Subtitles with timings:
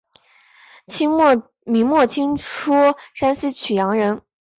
[1.65, 2.73] 明末清初
[3.13, 4.23] 山西阳曲人。